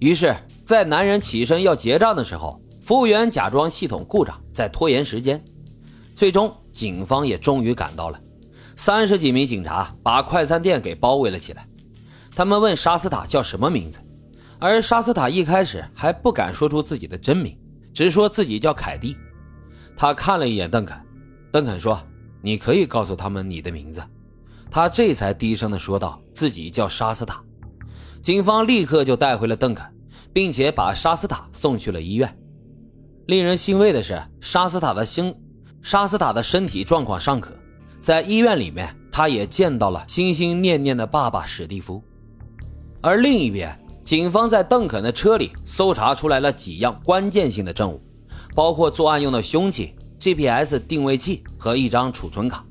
[0.00, 0.34] 于是，
[0.64, 5.42] 在男人起身要结账的时候，服务员假装系统故障，在拖延时间。
[6.16, 8.18] 最终，警方也终于赶到了。
[8.76, 11.68] 三十几名警察把快餐店给包围了起来。
[12.34, 14.00] 他们问沙斯塔叫什么名字，
[14.58, 17.54] 而沙斯塔一开始还不敢说出自己的真名，
[17.92, 19.14] 只说自己叫凯蒂。
[19.94, 20.98] 他看了一眼邓肯，
[21.52, 22.00] 邓肯说
[22.40, 24.02] ：“你可以告诉他们你的名字。”
[24.70, 27.42] 他这才低声的说道：“自己叫沙斯塔。”
[28.22, 29.86] 警方立刻就带回了邓肯，
[30.32, 32.38] 并且把沙斯塔送去了医院。
[33.26, 35.34] 令人欣慰的是，沙斯塔的心，
[35.80, 37.52] 沙斯塔的身体状况尚可。
[37.98, 42.02] 在医院里面，他也见到了心心念念的爸爸史蒂夫。
[43.00, 48.00] 而另一边，警方在邓肯的车里搜查出来了几样关键性的证物，
[48.54, 52.64] 包括作案用的凶器、GPS 定位器和一张储存卡。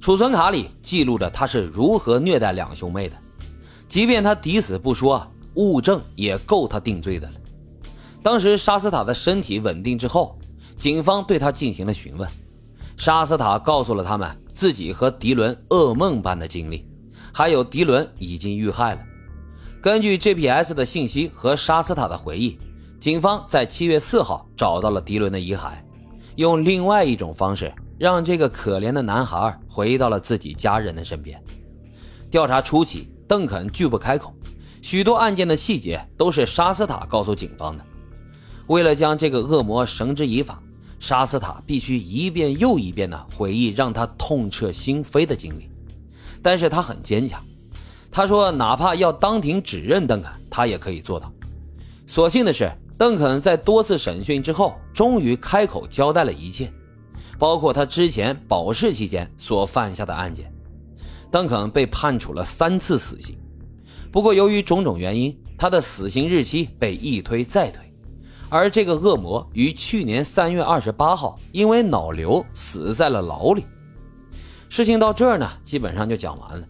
[0.00, 3.16] 储存卡里记录着他是如何虐待两兄妹的。
[3.88, 7.34] 即便他抵死不说，物证也够他定罪的了。
[8.22, 10.36] 当时沙斯塔的身体稳定之后，
[10.76, 12.28] 警方对他进行了询问。
[12.96, 16.84] 沙斯塔告诉了他们自己和迪伦噩梦般的经历，
[17.32, 19.00] 还有迪伦已经遇害了。
[19.80, 22.58] 根据 GPS 的信息和沙斯塔的回忆，
[22.98, 25.74] 警方在七月四号找到了迪伦的遗骸，
[26.34, 31.40] 用另外一种方式让这个可怜的男孩回到了自己家人的身边。
[32.30, 33.08] 调查初期。
[33.28, 34.32] 邓肯拒不开口，
[34.80, 37.84] 许多案件的细节都是沙斯塔告诉警方的。
[38.66, 40.62] 为了将这个恶魔绳之以法，
[40.98, 45.70] 沙斯塔必须一遍又一遍地回忆让他痛彻心扉的经历。
[46.42, 47.42] 但是他很坚强，
[48.10, 51.32] 他说哪怕要当庭指认邓肯，他也可以做到。
[52.06, 56.72] 所幸的是，邓肯在多次审讯之后，终于开口交代了一切，
[57.38, 60.52] 包括他之前保释期间所犯下的案件。
[61.30, 63.36] 邓肯被判处了三次死刑，
[64.10, 67.82] 不过由于种种原因，他的死刑日期被一推再推。
[68.48, 73.64] 而这个恶魔于去年三月二十八号因为脑瘤死在了牢里。
[74.68, 76.66] 事情到这儿呢，基本上就讲完了。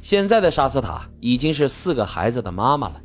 [0.00, 3.00] 现在的沙斯塔已经是四个孩子的妈妈了，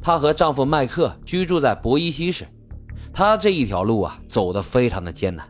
[0.00, 2.46] 她和丈夫麦克居住在博伊西市。
[3.12, 5.46] 她这一条路啊，走得非常的艰难。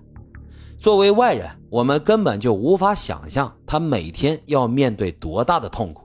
[0.82, 6.02] 作为外人，我们根本就无法想象他每天要面对多大的痛苦。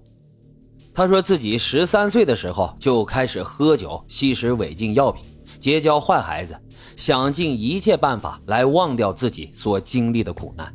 [0.93, 5.25] 他说自己十三岁的时候就开始喝酒、吸食违禁药品、
[5.59, 6.55] 结交坏孩子，
[6.95, 10.71] 想尽一切办法来忘掉自己所经历的苦难，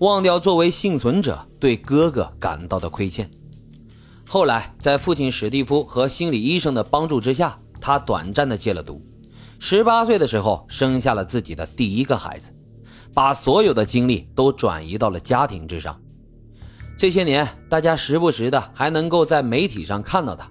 [0.00, 3.30] 忘掉作为幸存者对哥哥感到的亏欠。
[4.28, 9.00] 后来，在父亲史蒂夫和心理医生的帮助之下，他短暂的戒了毒。
[9.60, 12.52] 十八岁的时候，生下了自己的第一个孩子。
[13.16, 15.98] 把所有的精力都转移到了家庭之上。
[16.98, 20.46] 这些年，大家时不时的还能够在媒体上看到他。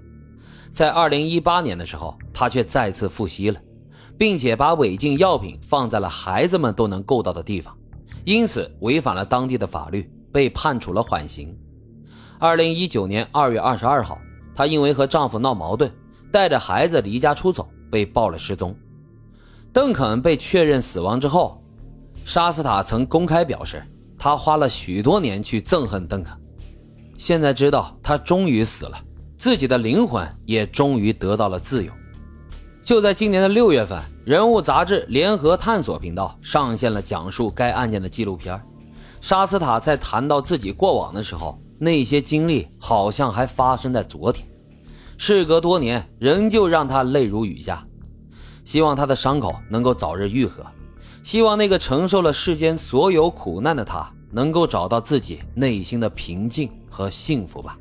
[0.72, 3.62] 在二零一八年的时候，他却再次复吸了，
[4.18, 7.78] 并且把违禁药品放在了孩子们都能够到的地方，
[8.24, 11.56] 因此违反了当地的法律，被判处了缓刑。
[12.40, 14.18] 二零一九年二月二十二号，
[14.56, 15.94] 她因为和丈夫闹矛盾，
[16.32, 18.76] 带着孩子离家出走，被报了失踪。
[19.72, 21.62] 邓肯被确认死亡之后。
[22.25, 23.84] 沙斯塔曾公开表示，
[24.18, 26.36] 他花了许多年去憎恨邓肯，
[27.19, 29.00] 现在知道他终于死了，
[29.38, 31.91] 自己的灵魂也终于得到了自由。
[32.84, 38.59] 就在今年的六月份，人物杂志联合探索频道上线了讲述该案件的纪录片。
[39.22, 44.47] 沙斯塔在谈到自己过往的时候，那些经历好像还发生在昨天，
[45.16, 47.85] 事隔多年，仍旧让他泪如雨下。
[48.64, 50.66] 希望他的伤口能够早日愈合。
[51.25, 57.80] 希望那个承受了世间所有苦难的他，能够找到自己内心的平静和幸福吧。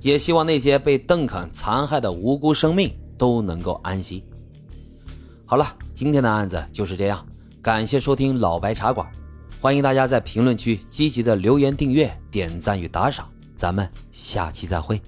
[0.00, 2.88] 也希望那些被邓肯残害的无辜生命
[3.18, 4.22] 都能够安息。
[5.44, 7.26] 好了，今天的案子就是这样。
[7.60, 9.04] 感谢收听老白茶馆，
[9.60, 13.28] 欢迎大家在评论区积极的留言、订阅、点赞与打赏。
[13.56, 15.02] 咱们下期再会。